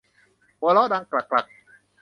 [0.59, 1.45] หัวเราะดังกรักกรัก